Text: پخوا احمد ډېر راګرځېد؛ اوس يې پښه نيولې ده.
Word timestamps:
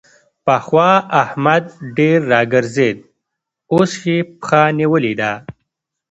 پخوا 0.45 0.91
احمد 1.23 1.63
ډېر 1.97 2.17
راګرځېد؛ 2.31 2.97
اوس 3.73 3.91
يې 4.05 4.17
پښه 4.39 4.61
نيولې 4.79 5.13
ده. 5.19 5.31